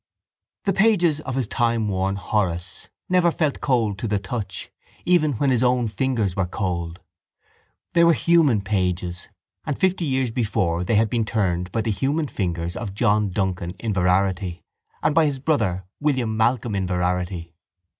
[0.65, 4.71] The pages of his timeworn Horace never felt cold to the touch
[5.05, 7.01] even when his own fingers were cold;
[7.93, 9.27] they were human pages
[9.63, 13.75] and fifty years before they had been turned by the human fingers of John Duncan
[13.79, 14.63] Inverarity
[15.03, 17.53] and by his brother, William Malcolm Inverarity.